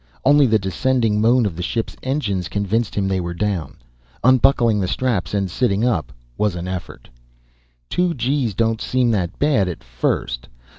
[0.25, 3.77] Only the descending moan of the ship's engines convinced him they were down.
[4.23, 7.07] Unbuckling the straps and sitting up was an effort.
[7.87, 10.47] Two G's don't seem that bad at first.